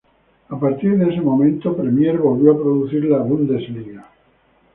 A 0.49 0.59
partir 0.59 0.97
de 0.97 1.09
este 1.11 1.21
momento, 1.21 1.77
Premiere 1.77 2.17
volvió 2.17 2.53
a 2.53 2.57
producir 2.57 3.05
la 3.05 3.19
Bundesliga. 3.19 4.03